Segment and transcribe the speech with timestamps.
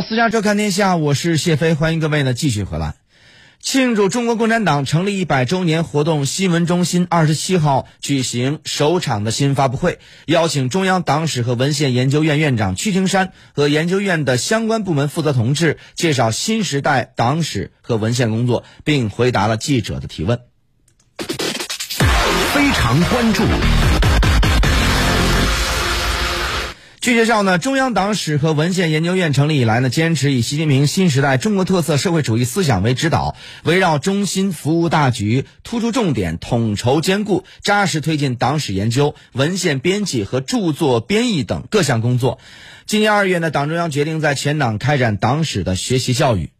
[0.00, 2.94] 私家车看天下，我是谢飞，欢迎各位呢继续回来。
[3.60, 20.38] 庆祝中国共产党成立一百周年活动，新闻中心二十七号举行首场的新发布会，邀请中央党史和文献研究院院长屈青山和研究院的相关部门负责同志介绍新时代党史和文献工作，并回答了记者的提问。
[22.54, 23.42] 非常关注。
[27.08, 33.34] 据介绍呢，中央党史和文献研究院成立以来呢，坚持以习近平新时代中国特色社会主义思想为指导，
[33.64, 42.38] 围绕中心服务大局，突出重点，统筹兼顾，扎实推进党史研究、文献编辑和著作编译等各项工作。
[42.84, 46.50] 今年二月呢，党中央决定在全党开展党史的学习教育。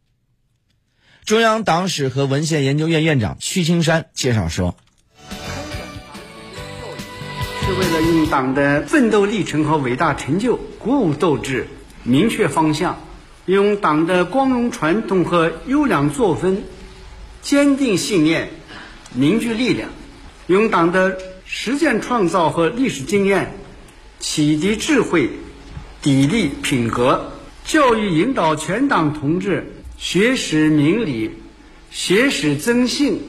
[1.26, 4.78] 中央党史和文献研究院院长屈青山介绍说。
[7.68, 11.68] 是为了用党的奋斗历程和伟大成就鼓舞斗志、
[12.02, 12.98] 明确方向，
[13.44, 16.62] 用党的光荣传统和优良作风
[17.42, 18.48] 坚定信念、
[19.12, 19.90] 凝聚力量，
[20.46, 23.52] 用党的实践创造和历史经验
[24.18, 25.28] 启迪智慧、
[26.02, 27.32] 砥砺品格，
[27.66, 31.32] 教育引导全党同志学识明理、
[31.90, 33.20] 学识增信、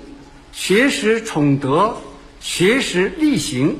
[0.53, 1.97] 学识崇德、
[2.39, 3.75] 学识力行。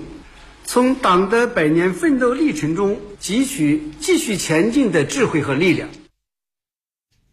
[0.72, 5.90] 从党的百年奋斗历程中汲取继续前进的智慧和力量。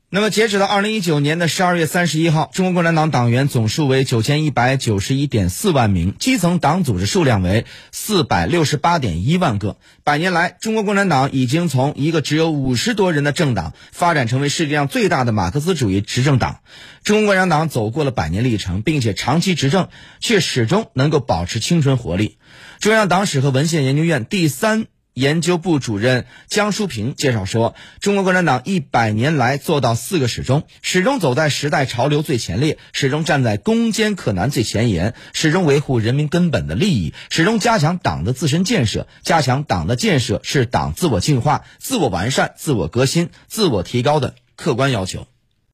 [0.09, 9.79] 那么，截止到二零一九年的十二月三十一号，中国共产党党员总数为九千一百九十一点四万名，基层党组织数量为四百六十八点一万个。
[10.05, 16.61] 百年来，中国共产党已经从一个只有五十多人的政党，发展成为世界上最大的马克思主义执政党。
[17.03, 19.89] 中国共产党走过了百年历程，并且长期执政，
[20.21, 22.39] 却始终能够保持青春活力。
[22.79, 24.87] 中央党史和文献研究院第三
[25.17, 39.09] 研究部主任江淑平介绍说：“中国共产党一百年来做到四个始终，始终走在时代潮流最前列，始终站在攻坚克难最前沿，始终维护人民根本的利益，始终加强党的自身建设。
[39.23, 45.27] 加强党的建设是党自我净化、自我完善、自我革新、自我提高的客观要求。”